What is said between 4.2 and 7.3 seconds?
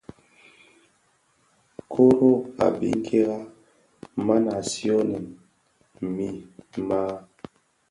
man a siionèn mii maa.